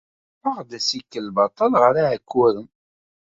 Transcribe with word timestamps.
Rebḥeɣ-d 0.35 0.71
assikel 0.77 1.27
baṭel 1.37 1.71
ɣer 1.81 1.93
Iɛekkuren. 2.01 2.67